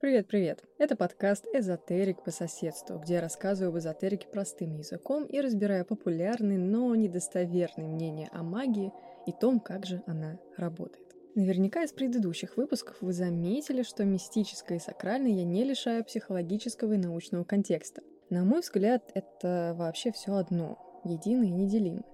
[0.00, 0.62] Привет-привет!
[0.78, 6.56] Это подкаст «Эзотерик по соседству», где я рассказываю об эзотерике простым языком и разбираю популярные,
[6.56, 8.92] но недостоверные мнения о магии
[9.26, 11.16] и том, как же она работает.
[11.34, 16.98] Наверняка из предыдущих выпусков вы заметили, что мистическое и сакральное я не лишаю психологического и
[16.98, 18.02] научного контекста.
[18.30, 22.04] На мой взгляд, это вообще все одно, единое и неделимое.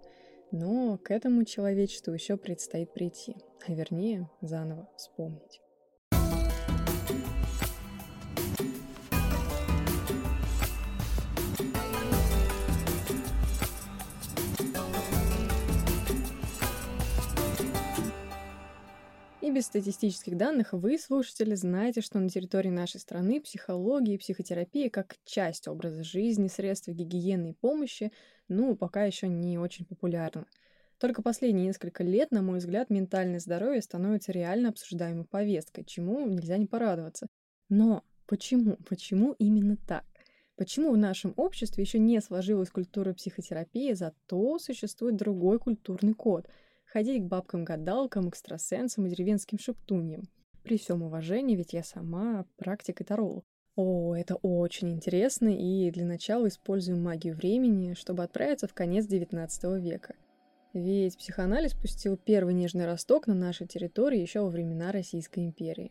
[0.53, 3.37] Но к этому человечеству еще предстоит прийти,
[3.69, 5.61] а вернее заново вспомнить.
[19.45, 24.89] И без статистических данных вы, слушатели, знаете, что на территории нашей страны психология и психотерапия
[24.89, 28.11] как часть образа жизни, средства гигиены и помощи,
[28.49, 30.47] ну, пока еще не очень популярны.
[30.99, 36.57] Только последние несколько лет, на мой взгляд, ментальное здоровье становится реально обсуждаемой повесткой, чему нельзя
[36.57, 37.27] не порадоваться.
[37.69, 38.79] Но почему?
[38.89, 40.07] Почему именно так?
[40.57, 46.49] Почему в нашем обществе еще не сложилась культура психотерапии, зато существует другой культурный код—
[46.95, 50.29] ходить к бабкам-гадалкам, экстрасенсам и деревенским шептуньям.
[50.63, 53.45] При всем уважении, ведь я сама практик и таролог.
[53.75, 59.81] О, это очень интересно, и для начала используем магию времени, чтобы отправиться в конец XIX
[59.81, 60.15] века.
[60.73, 65.91] Ведь психоанализ пустил первый нежный росток на нашей территории еще во времена Российской империи.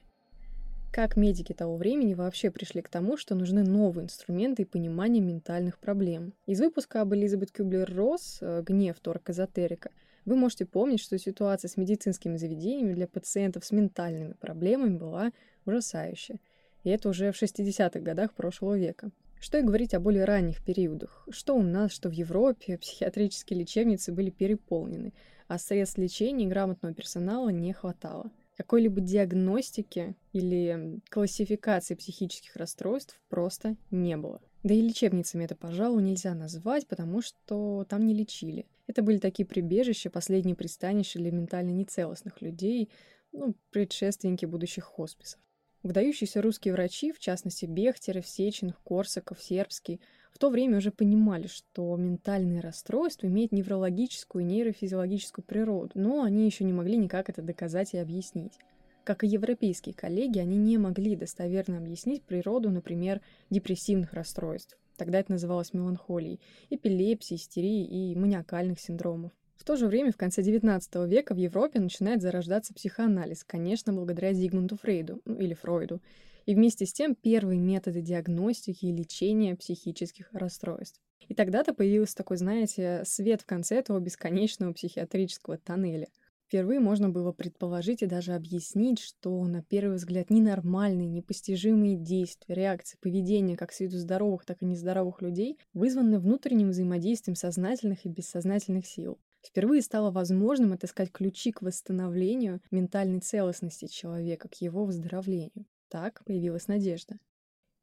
[0.94, 5.80] Как медики того времени вообще пришли к тому, что нужны новые инструменты и понимание ментальных
[5.80, 6.34] проблем?
[6.46, 9.92] Из выпуска об Элизабет Кюблер-Росс «Гнев торг-эзотерика»
[10.26, 15.32] Вы можете помнить, что ситуация с медицинскими заведениями для пациентов с ментальными проблемами была
[15.66, 16.40] ужасающая.
[16.84, 19.12] И это уже в 60-х годах прошлого века.
[19.40, 21.28] Что и говорить о более ранних периодах.
[21.30, 25.14] Что у нас, что в Европе психиатрические лечебницы были переполнены,
[25.48, 28.32] а средств лечения и грамотного персонала не хватало.
[28.56, 34.42] Какой-либо диагностики или классификации психических расстройств просто не было.
[34.64, 38.66] Да и лечебницами это, пожалуй, нельзя назвать, потому что там не лечили.
[38.88, 42.90] Это были такие прибежища, последние пристанища для ментально нецелостных людей,
[43.34, 45.40] ну, предшественники будущих хосписов.
[45.84, 50.00] Выдающиеся русские врачи, в частности Бехтерев, Сеченов, Корсаков, Сербский,
[50.32, 56.46] в то время уже понимали, что ментальные расстройства имеют неврологическую и нейрофизиологическую природу, но они
[56.46, 58.54] еще не могли никак это доказать и объяснить.
[59.04, 65.32] Как и европейские коллеги, они не могли достоверно объяснить природу, например, депрессивных расстройств тогда это
[65.32, 69.32] называлось меланхолией, эпилепсии, истерии и маниакальных синдромов.
[69.56, 74.34] В то же время в конце XIX века в Европе начинает зарождаться психоанализ, конечно, благодаря
[74.34, 76.02] Зигмунду Фрейду, ну, или Фройду,
[76.46, 81.00] и вместе с тем первые методы диагностики и лечения психических расстройств.
[81.30, 86.08] И тогда-то появился такой, знаете, свет в конце этого бесконечного психиатрического тоннеля–
[86.54, 92.96] Впервые можно было предположить и даже объяснить, что на первый взгляд ненормальные, непостижимые действия, реакции,
[93.02, 98.86] поведения как с виду здоровых, так и нездоровых людей вызваны внутренним взаимодействием сознательных и бессознательных
[98.86, 99.18] сил.
[99.42, 105.66] Впервые стало возможным отыскать ключи к восстановлению ментальной целостности человека, к его выздоровлению.
[105.90, 107.18] Так появилась надежда.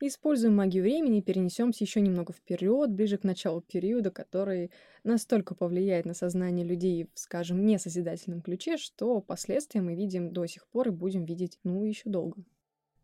[0.03, 4.71] Используем магию времени и перенесемся еще немного вперед, ближе к началу периода, который
[5.05, 10.67] настолько повлияет на сознание людей в, скажем, несозидательном ключе, что последствия мы видим до сих
[10.69, 12.43] пор и будем видеть, ну, еще долго.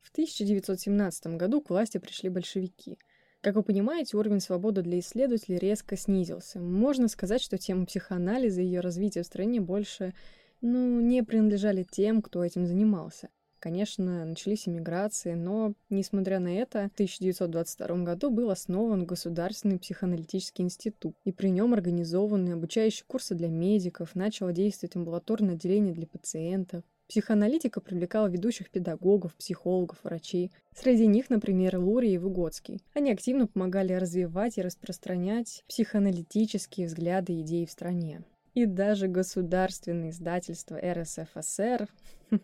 [0.01, 2.97] В 1917 году к власти пришли большевики.
[3.43, 6.61] Как вы понимаете, уровень свободы для исследователей резко снизился.
[6.61, 10.15] Можно сказать, что тема психоанализа и ее развития в стране больше
[10.62, 13.29] ну, не принадлежали тем, кто этим занимался.
[13.59, 21.15] Конечно, начались эмиграции, но, несмотря на это, в 1922 году был основан Государственный психоаналитический институт,
[21.25, 26.84] и при нем организованы обучающие курсы для медиков, начало действовать амбулаторное отделение для пациентов.
[27.09, 30.50] Психоаналитика привлекала ведущих педагогов, психологов, врачей.
[30.75, 32.83] Среди них, например, Лурий и Выгодский.
[32.94, 38.23] Они активно помогали развивать и распространять психоаналитические взгляды и идеи в стране.
[38.56, 41.91] И даже государственное издательство РСФСР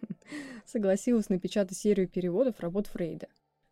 [0.66, 3.28] согласилось напечатать серию переводов работ Фрейда.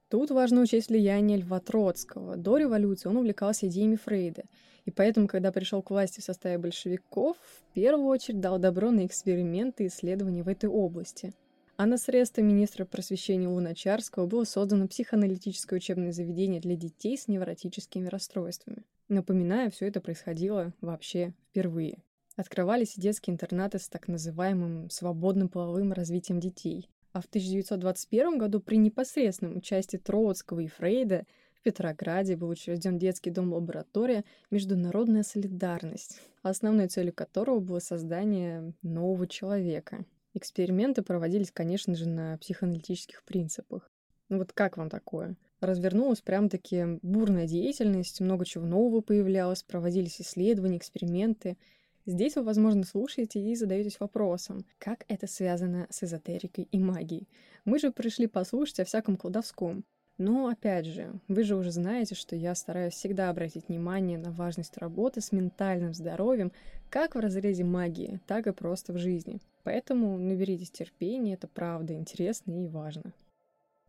[0.09, 2.39] Тут важно учесть влияние Льва Троцкого.
[2.39, 4.45] До революции он увлекался идеями Фрейда,
[4.87, 9.04] и поэтому, когда пришел к власти в составе большевиков, в первую очередь дал добро на
[9.04, 11.34] эксперименты и исследования в этой области.
[11.77, 18.09] А на средства министра просвещения Луначарского было создано психоаналитическое учебное заведение для детей с невротическими
[18.09, 18.84] расстройствами.
[19.10, 21.98] Напоминаю, все это происходило вообще впервые
[22.41, 26.89] открывались детские интернаты с так называемым свободным половым развитием детей.
[27.13, 33.31] А в 1921 году при непосредственном участии Троцкого и Фрейда в Петрограде был учрежден детский
[33.31, 40.04] дом-лаборатория «Международная солидарность», основной целью которого было создание нового человека.
[40.33, 43.91] Эксперименты проводились, конечно же, на психоаналитических принципах.
[44.28, 45.37] Ну вот как вам такое?
[45.60, 51.59] Развернулась прям-таки бурная деятельность, много чего нового появлялось, проводились исследования, эксперименты.
[52.07, 57.29] Здесь вы, возможно, слушаете и задаетесь вопросом, как это связано с эзотерикой и магией.
[57.65, 59.85] Мы же пришли послушать о всяком колдовском.
[60.19, 64.77] Но, опять же, вы же уже знаете, что я стараюсь всегда обратить внимание на важность
[64.77, 66.53] работы с ментальным здоровьем
[66.91, 69.41] как в разрезе магии, так и просто в жизни.
[69.63, 73.15] Поэтому наберитесь терпения, это правда интересно и важно.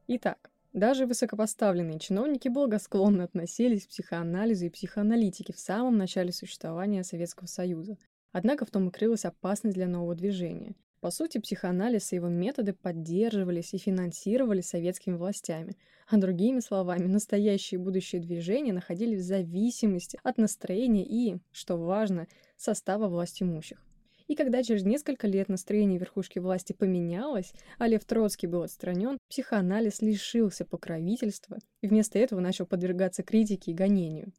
[0.08, 7.48] Итак, даже высокопоставленные чиновники благосклонно относились к психоанализу и психоаналитике в самом начале существования Советского
[7.48, 7.98] Союза.
[8.32, 10.76] Однако в том и крылась опасность для нового движения.
[11.02, 15.76] По сути, психоанализ и его методы поддерживались и финансировались советскими властями,
[16.08, 22.28] а другими словами, настоящие и будущие движения находились в зависимости от настроения и, что важно,
[22.56, 23.84] состава власть имущих.
[24.32, 30.02] И когда через несколько лет настроение верхушки власти поменялось, а Лев Троцкий был отстранен, психоанализ
[30.02, 34.32] лишился покровительства и вместо этого начал подвергаться критике и гонению.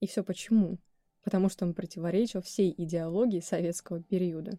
[0.00, 0.78] И все почему?
[1.22, 4.58] Потому что он противоречил всей идеологии советского периода.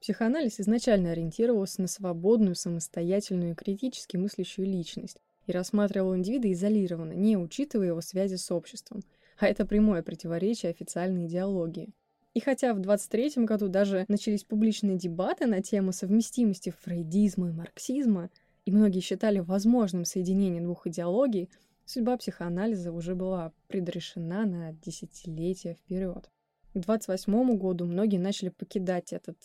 [0.00, 7.36] Психоанализ изначально ориентировался на свободную, самостоятельную и критически мыслящую личность и рассматривал индивида изолированно, не
[7.36, 9.02] учитывая его связи с обществом.
[9.36, 11.92] А это прямое противоречие официальной идеологии–
[12.36, 18.28] и хотя в 23 году даже начались публичные дебаты на тему совместимости фрейдизма и марксизма,
[18.66, 21.48] и многие считали возможным соединение двух идеологий,
[21.86, 26.30] судьба психоанализа уже была предрешена на десятилетия вперед.
[26.74, 29.38] К 28 году многие начали покидать этот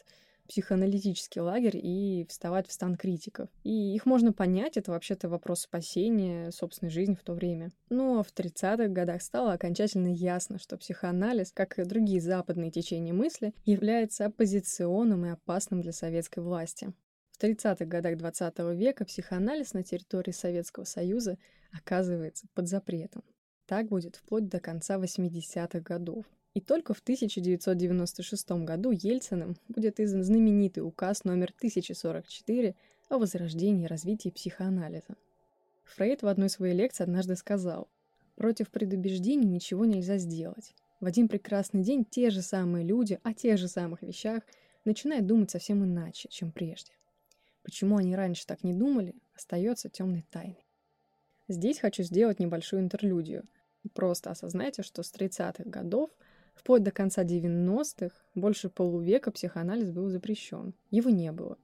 [0.51, 3.47] психоаналитический лагерь и вставать в стан критиков.
[3.63, 7.71] И их можно понять, это вообще-то вопрос спасения собственной жизни в то время.
[7.89, 13.53] Но в 30-х годах стало окончательно ясно, что психоанализ, как и другие западные течения мысли,
[13.63, 16.91] является оппозиционным и опасным для советской власти.
[17.31, 21.37] В 30-х годах 20 -го века психоанализ на территории Советского Союза
[21.71, 23.23] оказывается под запретом.
[23.67, 26.25] Так будет вплоть до конца 80-х годов.
[26.53, 32.75] И только в 1996 году Ельциным будет издан знаменитый указ номер 1044
[33.07, 35.15] о возрождении и развитии психоанализа.
[35.85, 37.87] Фрейд в одной своей лекции однажды сказал,
[38.35, 40.73] «Против предубеждений ничего нельзя сделать.
[40.99, 44.43] В один прекрасный день те же самые люди о тех же самых вещах
[44.83, 46.91] начинают думать совсем иначе, чем прежде.
[47.63, 50.65] Почему они раньше так не думали, остается темной тайной.
[51.47, 53.45] Здесь хочу сделать небольшую интерлюдию.
[53.93, 56.09] Просто осознайте, что с 30-х годов–
[56.53, 60.73] Вплоть до конца 90-х, больше полувека психоанализ был запрещен.
[60.89, 61.57] Его не было.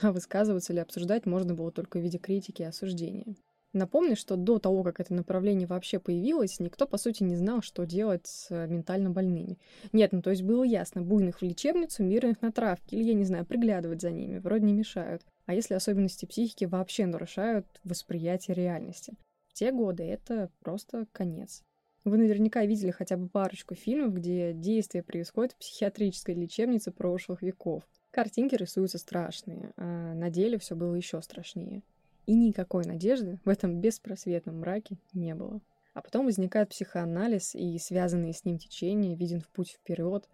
[0.00, 3.36] А высказываться или обсуждать можно было только в виде критики и осуждения.
[3.72, 7.86] Напомню, что до того, как это направление вообще появилось, никто, по сути, не знал, что
[7.86, 9.58] делать с ментально больными.
[9.92, 13.24] Нет, ну то есть было ясно, буйных в лечебницу, мирных на травке, или, я не
[13.24, 15.22] знаю, приглядывать за ними, вроде не мешают.
[15.46, 19.14] А если особенности психики вообще нарушают восприятие реальности?
[19.48, 21.62] В те годы это просто конец.
[22.04, 27.84] Вы наверняка видели хотя бы парочку фильмов, где действие происходит в психиатрической лечебнице прошлых веков.
[28.10, 31.82] Картинки рисуются страшные, а на деле все было еще страшнее.
[32.26, 35.60] И никакой надежды в этом беспросветном мраке не было.
[35.94, 40.28] А потом возникает психоанализ и связанные с ним течения, виден в путь вперед.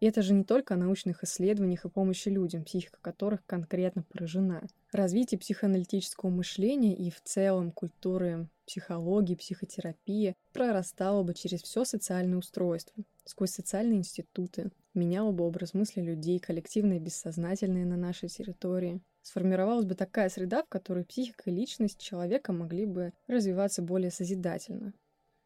[0.00, 4.62] И это же не только о научных исследованиях и помощи людям, психика которых конкретно поражена.
[4.92, 13.02] Развитие психоаналитического мышления и в целом культуры психологии, психотерапии прорастала бы через все социальное устройство,
[13.24, 19.00] сквозь социальные институты, меняла бы образ мысли людей, коллективное и бессознательное на нашей территории.
[19.22, 24.92] Сформировалась бы такая среда, в которой психика и личность человека могли бы развиваться более созидательно.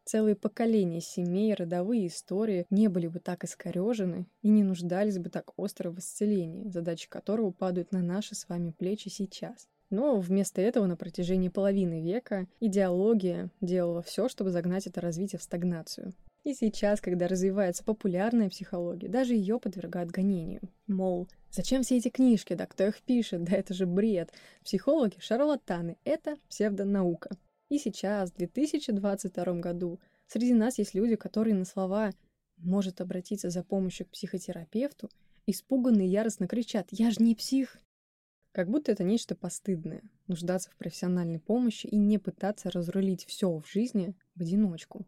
[0.05, 5.57] Целые поколения семей, родовые истории не были бы так искорежены и не нуждались бы так
[5.57, 9.69] остро в исцелении, задачи которого падают на наши с вами плечи сейчас.
[9.89, 15.43] Но вместо этого на протяжении половины века идеология делала все, чтобы загнать это развитие в
[15.43, 16.13] стагнацию.
[16.43, 20.61] И сейчас, когда развивается популярная психология, даже ее подвергают гонению.
[20.87, 24.33] Мол, зачем все эти книжки, да кто их пишет, да это же бред.
[24.61, 27.37] Психологи– шарлатаны, это псевдонаука.
[27.69, 32.11] И сейчас, в 2022 году, среди нас есть люди, которые на слова
[32.57, 35.09] «может обратиться за помощью к психотерапевту»
[35.45, 37.77] испуганно и яростно кричат «Я же не псих,
[38.53, 43.67] как будто это нечто постыдное– нуждаться в профессиональной помощи и не пытаться разрулить все в
[43.67, 45.07] жизни в одиночку.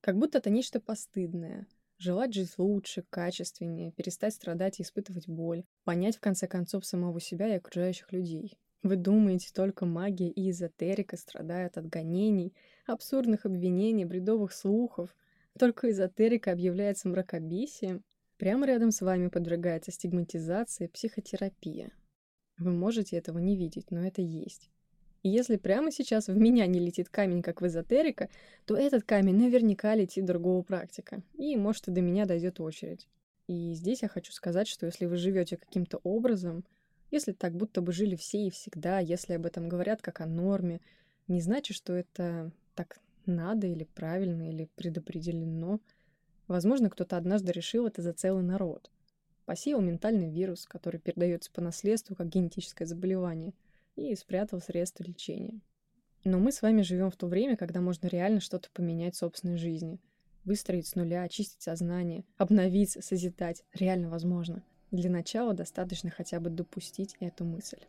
[0.00, 1.66] Как будто это нечто постыдное–
[1.98, 7.46] желать жить лучше, качественнее, перестать страдать и испытывать боль, понять в конце концов самого себя
[7.48, 8.58] и окружающих людей.
[8.82, 12.54] Вы думаете, только магия и эзотерика страдают от гонений,
[12.86, 15.14] абсурдных обвинений, бредовых слухов.
[15.58, 18.02] Только эзотерика объявляется мракобесием.
[18.38, 21.92] Прямо рядом с вами подвергается стигматизация психотерапия.
[22.58, 24.70] Вы можете этого не видеть, но это есть.
[25.22, 28.28] И если прямо сейчас в меня не летит камень, как в эзотерика,
[28.66, 31.22] то этот камень наверняка летит другого практика.
[31.34, 33.08] И, может, и до меня дойдет очередь.
[33.46, 36.64] И здесь я хочу сказать, что если вы живете каким-то образом,
[37.10, 40.80] если так будто бы жили все и всегда, если об этом говорят как о норме,
[41.28, 45.80] не значит, что это так надо или правильно, или предопределено.
[46.48, 48.90] Возможно, кто-то однажды решил это за целый народ.
[49.52, 53.52] Посеял ментальный вирус, который передается по наследству как генетическое заболевание–
[53.96, 55.60] и спрятал средства лечения.
[56.24, 59.58] Но мы с вами живем в то время, когда можно реально что-то поменять в собственной
[59.58, 60.00] жизни.
[60.46, 63.62] Выстроить с нуля, очистить сознание, обновиться, созидать.
[63.74, 64.64] Реально возможно.
[64.90, 67.80] Для начала достаточно хотя бы допустить эту мысль.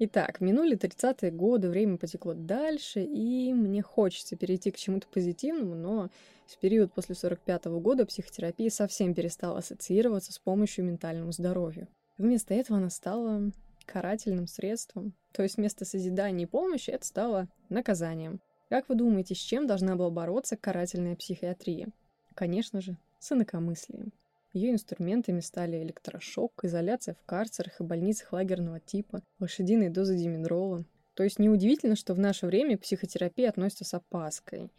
[0.00, 6.10] Итак, минули 30-е годы, время потекло дальше, и мне хочется перейти к чему-то позитивному, но
[6.46, 11.86] в период после 45-го года психотерапия совсем перестала ассоциироваться с помощью ментальному здоровью.
[12.18, 13.52] Вместо этого она стала
[13.86, 15.12] карательным средством.
[15.32, 18.40] То есть вместо созидания и помощи это стало наказанием.
[18.68, 21.88] Как вы думаете, с чем должна была бороться карательная психиатрия?
[22.34, 24.12] Конечно же, с инакомыслием.
[24.54, 30.84] Ее инструментами стали электрошок, изоляция в карцерах и больницах лагерного типа, лошадиные дозы димедрола.
[31.14, 34.70] То есть неудивительно, что в наше время к психотерапии относятся с опаской.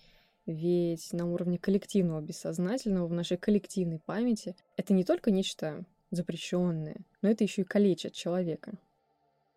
[0.46, 7.29] Ведь на уровне коллективного бессознательного, в нашей коллективной памяти, это не только нечто запрещенное, но
[7.29, 8.75] это еще и калечит человека.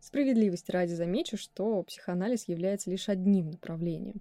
[0.00, 4.20] Справедливости ради замечу, что психоанализ является лишь одним направлением,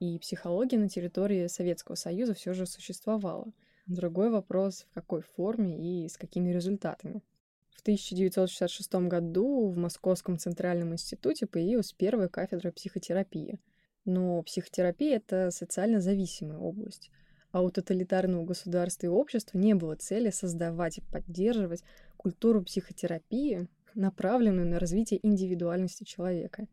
[0.00, 3.46] и психология на территории Советского Союза все же существовала.
[3.86, 7.22] Другой вопрос, в какой форме и с какими результатами.
[7.70, 13.60] В 1966 году в Московском Центральном институте появилась первая кафедра психотерапии.
[14.04, 17.12] Но психотерапия— это социально зависимая область.
[17.52, 21.84] А у тоталитарного государства и общества не было цели создавать и поддерживать
[22.16, 26.66] культуру психотерапии, направленную на развитие индивидуальности человека.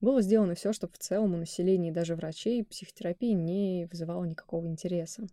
[0.00, 4.68] Было сделано все, чтобы в целом у населения и даже врачей психотерапия не вызывала никакого
[4.68, 5.26] интереса.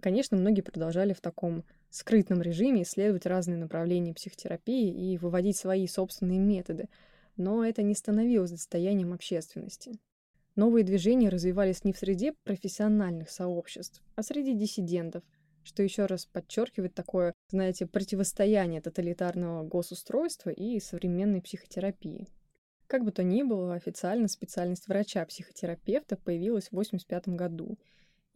[0.00, 6.38] Конечно, многие продолжали в таком скрытном режиме исследовать разные направления психотерапии и выводить свои собственные
[6.38, 6.88] методы,
[7.36, 9.98] но это не становилось достоянием общественности.
[10.56, 15.22] Новые движения развивались не в среде профессиональных сообществ, а среди диссидентов–
[15.68, 22.26] что еще раз подчеркивает такое, знаете, противостояние тоталитарного госустройства и современной психотерапии.
[22.86, 27.78] Как бы то ни было, официально специальность врача-психотерапевта появилась в 1985 году,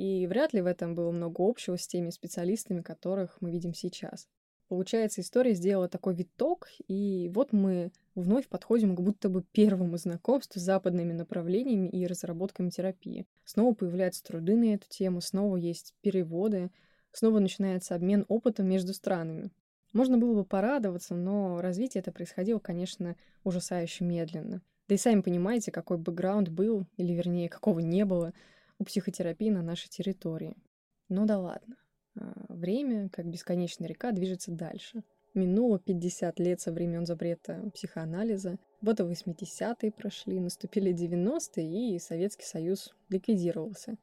[0.03, 4.27] и вряд ли в этом было много общего с теми специалистами, которых мы видим сейчас.
[4.67, 10.59] Получается, история сделала такой виток, и вот мы вновь подходим к будто бы первому знакомству
[10.59, 13.27] с западными направлениями и разработками терапии.
[13.45, 16.73] Снова появляются труды на эту тему, снова есть переводы,
[17.13, 19.53] снова начинается обмен опытом между странами.
[19.93, 24.63] Можно было бы порадоваться, но развитие это происходило, конечно, ужасающе медленно.
[24.89, 28.33] Да и сами понимаете, какой бэкграунд был, или вернее, какого не было
[28.83, 30.57] у психотерапии на нашей территории.
[31.09, 31.77] Ну да ладно.
[32.19, 35.03] А, время, как бесконечная река, движется дальше.
[35.35, 42.45] Минуло 50 лет со времен запрета психоанализа, вот и 80-е прошли, наступили 90-е, и Советский
[42.45, 43.97] Союз ликвидировался.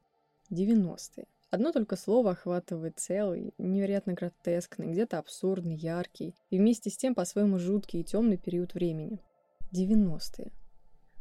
[0.49, 1.27] 90-е.
[1.51, 7.59] Одно только слово охватывает целый, невероятно гротескный, где-то абсурдный, яркий и вместе с тем по-своему
[7.59, 9.19] жуткий и темный период времени.
[9.71, 10.51] 90-е.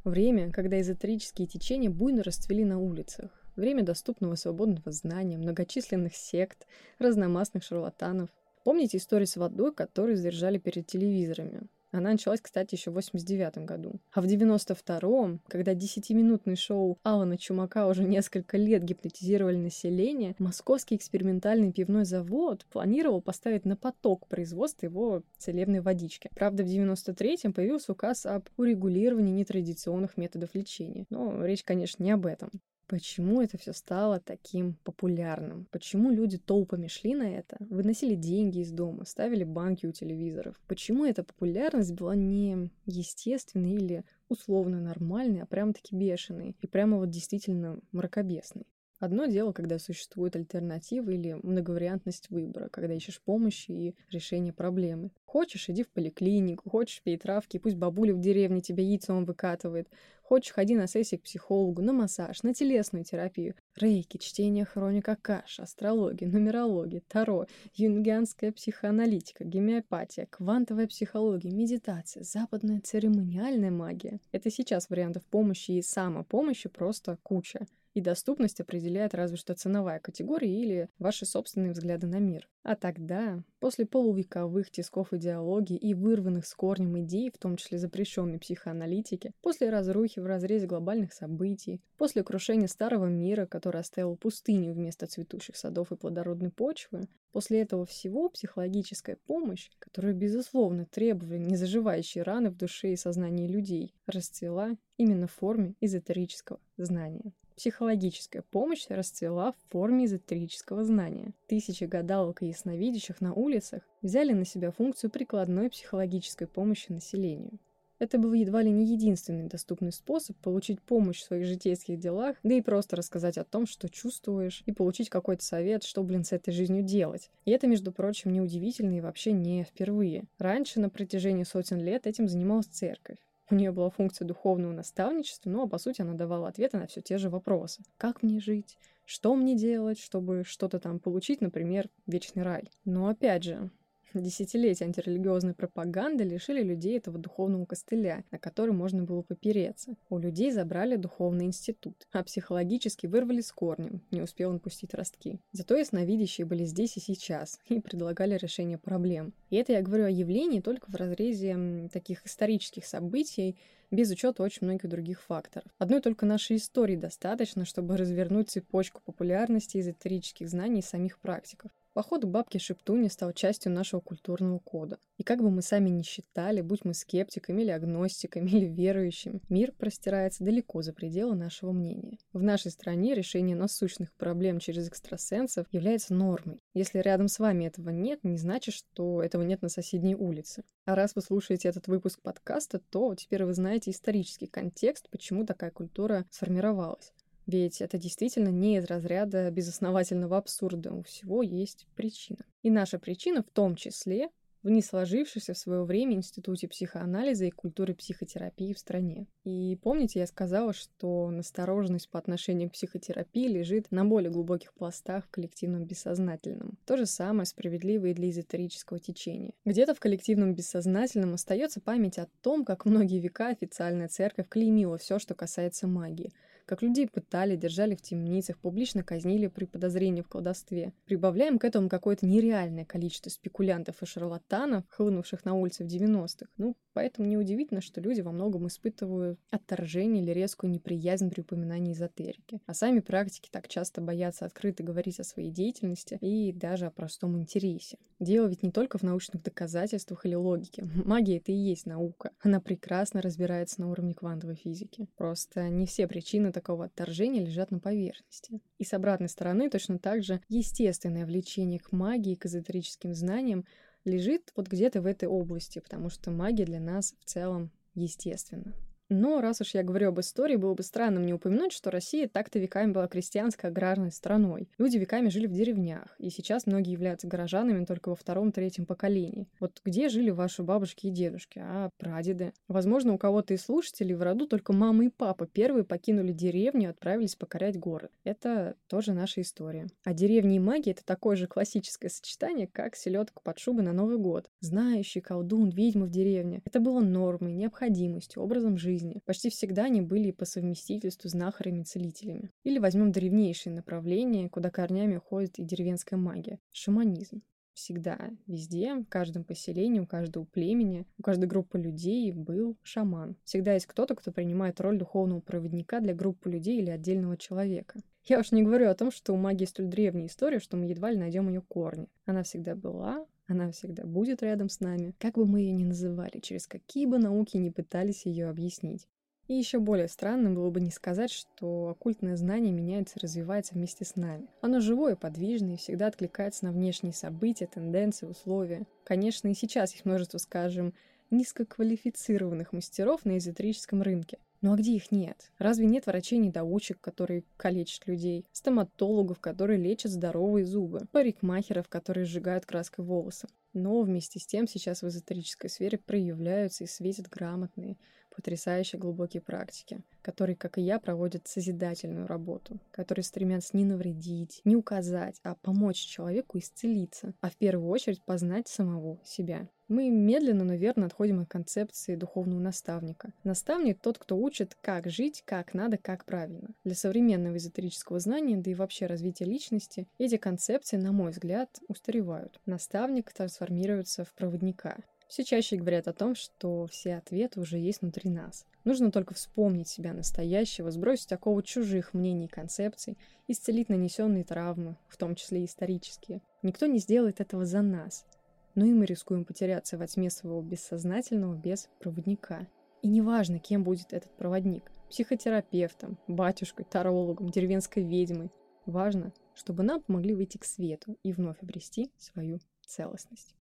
[0.04, 3.37] Время, когда эзотерические течения буйно расцвели на улицах.
[3.58, 6.68] Время доступного свободного знания, многочисленных сект,
[7.00, 8.28] разномастных шарлатанов.
[8.62, 11.62] Помните истории с водой, которые задержали перед телевизорами?
[11.90, 13.94] Она началась, кстати, еще в 89 году.
[14.12, 21.72] А в 92-м, когда десятиминутное шоу Алана Чумака уже несколько лет гипнотизировали население, московский экспериментальный
[21.72, 26.30] пивной завод планировал поставить на поток производство его целебной водички.
[26.36, 31.06] Правда, в 93-м появился указ об урегулировании нетрадиционных методов лечения.
[31.10, 32.50] Но речь, конечно, не об этом.
[32.88, 35.66] Почему это все стало таким популярным?
[35.70, 40.58] Почему люди толпами шли на это, выносили деньги из дома, ставили банки у телевизоров?
[40.66, 47.10] Почему эта популярность была не естественной или условно нормальной, а прям-таки бешеной и прямо вот
[47.10, 48.64] действительно мракобесной?
[49.00, 55.12] Одно дело, когда существует альтернатива или многовариантность выбора, когда ищешь помощи и решение проблемы.
[55.24, 59.88] Хочешь, иди в поликлинику, хочешь, пей травки, пусть бабуля в деревне тебе яйцом выкатывает.
[60.28, 63.54] Хочешь, ходи на сессии к психологу, на массаж, на телесную терапию.
[63.74, 73.70] Рейки, чтение хроника каш, астрология, нумерология, таро, юнгианская психоаналитика, гомеопатия, квантовая психология, медитация, западная церемониальная
[73.70, 74.20] магия.
[74.30, 80.60] Это сейчас вариантов помощи и самопомощи просто куча и доступность определяет разве что ценовая категория
[80.60, 82.48] или ваши собственные взгляды на мир.
[82.62, 88.38] А тогда После полувековых тисков идеологии и вырванных с корнем идей, в том числе запрещенной
[88.38, 95.06] психоаналитики, после разрухи в разрезе глобальных событий, после крушения старого мира, который оставил пустыню вместо
[95.08, 102.50] цветущих садов и плодородной почвы, после этого всего психологическая помощь, которую, безусловно, требовали незаживающие раны
[102.50, 107.32] в душе и сознании людей, расцвела именно в форме эзотерического знания.
[107.58, 111.32] Психологическая помощь расцвела в форме эзотерического знания.
[111.48, 117.58] Тысячи гадалок и ясновидящих на улицах взяли на себя функцию прикладной психологической помощи населению.
[117.98, 122.54] Это был едва ли не единственный доступный способ получить помощь в своих житейских делах, да
[122.54, 126.52] и просто рассказать о том, что чувствуешь, и получить какой-то совет, что, блин, с этой
[126.52, 127.28] жизнью делать.
[127.44, 130.26] И это, между прочим, неудивительно и вообще не впервые.
[130.38, 133.18] Раньше, на протяжении сотен лет, этим занималась церковь.
[133.50, 137.16] У нее была функция духовного наставничества, но, по сути, она давала ответы на все те
[137.16, 137.82] же вопросы.
[137.96, 138.78] Как мне жить?
[139.04, 142.70] Что мне делать, чтобы что-то там получить, например, вечный рай?
[142.84, 143.70] Но, опять же,
[144.14, 149.94] Десятилетия антирелигиозной пропаганды лишили людей этого духовного костыля, на который можно было попереться.
[150.08, 155.40] У людей забрали духовный институт, а психологически вырвали с корнем, не успел он пустить ростки.
[155.52, 159.32] Зато ясновидящие были здесь и сейчас и предлагали решение проблем.
[159.50, 163.56] И это я говорю о явлении только в разрезе таких исторических событий,
[163.90, 165.70] без учета очень многих других факторов.
[165.78, 171.70] Одной только нашей истории достаточно, чтобы развернуть цепочку популярности эзотерических знаний самих практиков.
[171.98, 174.98] Походу, бабки Шептуни стал частью нашего культурного кода.
[175.16, 179.72] И как бы мы сами ни считали, будь мы скептиками или агностиками или верующими, мир
[179.72, 182.18] простирается далеко за пределы нашего мнения.
[182.32, 186.60] В нашей стране решение насущных проблем через экстрасенсов является нормой.
[186.72, 190.62] Если рядом с вами этого нет, не значит, что этого нет на соседней улице.
[190.84, 195.72] А раз вы слушаете этот выпуск подкаста, то теперь вы знаете исторический контекст, почему такая
[195.72, 197.12] культура сформировалась.
[197.48, 200.92] Ведь это действительно не из разряда безосновательного абсурда.
[200.92, 202.44] У всего есть причина.
[202.62, 204.28] И наша причина в том числе
[204.62, 209.26] в не сложившемся в свое время Институте психоанализа и культуры психотерапии в стране.
[209.44, 215.24] И помните, я сказала, что настороженность по отношению к психотерапии лежит на более глубоких пластах
[215.24, 216.76] в коллективном бессознательном.
[216.84, 219.52] То же самое справедливо и для эзотерического течения.
[219.64, 225.18] Где-то в коллективном бессознательном остается память о том, как многие века официальная церковь клеймила все,
[225.18, 226.30] что касается магии–
[226.68, 230.92] как людей пытали, держали в темницах, публично казнили при подозрении в колдовстве.
[231.06, 236.46] Прибавляем к этому какое-то нереальное количество спекулянтов и шарлатанов, хлынувших на улицы в 90-х.
[236.58, 242.60] Ну, поэтому неудивительно, что люди во многом испытывают отторжение или резкую неприязнь при упоминании эзотерики.
[242.66, 247.38] А сами практики так часто боятся открыто говорить о своей деятельности и даже о простом
[247.38, 247.96] интересе.
[248.20, 250.84] Дело ведь не только в научных доказательствах или логике.
[251.04, 252.32] Магия— это и есть наука.
[252.40, 255.06] Она прекрасно разбирается на уровне квантовой физики.
[255.16, 258.60] Просто не все причины такого отторжения лежат на поверхности.
[258.78, 263.64] И с обратной стороны точно так же естественное влечение к магии, к эзотерическим знаниям
[264.04, 268.74] лежит вот где-то в этой области, потому что магия для нас в целом естественна.
[269.08, 272.58] Но раз уж я говорю об истории, было бы странным не упомянуть, что Россия так-то
[272.58, 274.68] веками была крестьянской аграрной страной.
[274.76, 279.48] Люди веками жили в деревнях, и сейчас многие являются горожанами только во втором-третьем поколении.
[279.60, 282.52] Вот где жили ваши бабушки и дедушки, а прадеды?
[282.68, 286.90] Возможно, у кого-то из слушателей в роду только мама и папа первые покинули деревню и
[286.90, 288.10] отправились покорять город.
[288.24, 289.86] Это тоже наша история.
[290.04, 294.18] А деревня и магия— это такое же классическое сочетание, как селедка под шубой на Новый
[294.18, 294.50] год.
[294.60, 296.60] Знающий, колдун, ведьма в деревне.
[296.66, 299.20] Это было нормой, необходимостью, образом жизни жизни.
[299.24, 302.50] Почти всегда они были по совместительству знахарями-целителями.
[302.64, 307.42] Или возьмем древнейшее направление, куда корнями уходит и деревенская магия– шаманизм
[307.74, 313.36] всегда, везде, в каждом поселении, у каждого племени, у каждой группы людей был шаман.
[313.44, 318.00] Всегда есть кто-то, кто принимает роль духовного проводника для группы людей или отдельного человека.
[318.24, 321.12] Я уж не говорю о том, что у магии столь древняя история, что мы едва
[321.12, 322.08] ли найдем ее корни.
[322.26, 326.38] Она всегда была, она всегда будет рядом с нами, как бы мы ее ни называли,
[326.38, 329.08] через какие бы науки ни пытались ее объяснить.
[329.48, 334.04] И еще более странным было бы не сказать, что оккультное знание меняется и развивается вместе
[334.04, 334.46] с нами.
[334.60, 338.86] Оно живое, подвижное и всегда откликается на внешние события, тенденции, условия.
[339.04, 340.92] Конечно, и сейчас есть множество, скажем,
[341.30, 344.38] низкоквалифицированных мастеров на эзотерическом рынке.
[344.60, 345.52] Ну а где их нет?
[345.58, 348.44] Разве нет врачей-недоучек, которые калечат людей?
[348.52, 351.06] Стоматологов, которые лечат здоровые зубы?
[351.12, 353.46] Парикмахеров, которые сжигают краской волосы?
[353.72, 357.96] Но вместе с тем сейчас в эзотерической сфере проявляются и светят грамотные,
[358.34, 364.74] потрясающие глубокие практики, которые, как и я, проводят созидательную работу, которые стремятся не навредить, не
[364.74, 369.68] указать, а помочь человеку исцелиться, а в первую очередь познать самого себя.
[369.88, 373.32] Мы медленно, но верно отходим от концепции духовного наставника.
[373.42, 376.74] Наставник– тот, кто учит, как жить, как надо, как правильно.
[376.84, 382.60] Для современного эзотерического знания, да и вообще развития личности, эти концепции, на мой взгляд, устаревают.
[382.66, 384.98] Наставник трансформируется в проводника.
[385.26, 388.66] Все чаще говорят о том, что все ответы уже есть внутри нас.
[388.84, 395.16] Нужно только вспомнить себя настоящего, сбросить оковы чужих мнений и концепций, исцелить нанесенные травмы, в
[395.16, 396.42] том числе исторические.
[396.62, 398.26] Никто не сделает этого за нас–
[398.78, 402.68] но и мы рискуем потеряться во тьме своего бессознательного без проводника.
[403.02, 408.52] И неважно, кем будет этот проводник– психотерапевтом, батюшкой, тарологом, деревенской ведьмой.
[408.86, 413.57] Важно, чтобы нам помогли выйти к свету и вновь обрести свою целостность.